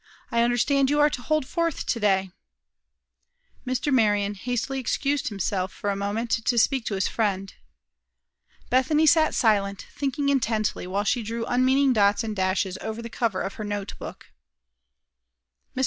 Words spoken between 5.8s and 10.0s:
a moment, to speak to his friend. Bethany sat silent,